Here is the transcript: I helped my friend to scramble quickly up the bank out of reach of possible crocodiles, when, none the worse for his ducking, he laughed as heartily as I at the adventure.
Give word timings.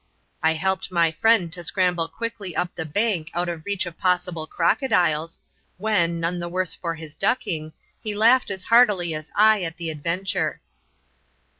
I 0.41 0.53
helped 0.53 0.91
my 0.91 1.11
friend 1.11 1.53
to 1.53 1.63
scramble 1.63 2.07
quickly 2.07 2.55
up 2.55 2.73
the 2.73 2.85
bank 2.85 3.29
out 3.35 3.47
of 3.47 3.63
reach 3.67 3.85
of 3.85 3.99
possible 3.99 4.47
crocodiles, 4.47 5.39
when, 5.77 6.19
none 6.19 6.39
the 6.39 6.49
worse 6.49 6.73
for 6.73 6.95
his 6.95 7.13
ducking, 7.15 7.71
he 8.01 8.15
laughed 8.15 8.49
as 8.49 8.63
heartily 8.63 9.13
as 9.13 9.29
I 9.35 9.61
at 9.61 9.77
the 9.77 9.91
adventure. 9.91 10.59